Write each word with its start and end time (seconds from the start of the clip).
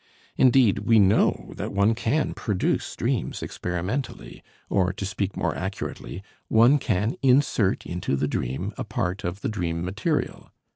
Indeed, 0.35 0.79
we 0.79 0.97
know 0.97 1.53
that 1.57 1.71
one 1.71 1.93
can 1.93 2.33
produce 2.33 2.95
dreams 2.95 3.43
experimentally, 3.43 4.41
or 4.67 4.91
to 4.93 5.05
speak 5.05 5.37
more 5.37 5.53
accurately, 5.55 6.23
one 6.47 6.79
can 6.79 7.15
insert 7.21 7.85
into 7.85 8.15
the 8.15 8.27
dream 8.27 8.73
a 8.79 8.83
part 8.83 9.23
of 9.23 9.41
the 9.41 9.49
dream 9.49 9.85
material. 9.85 10.49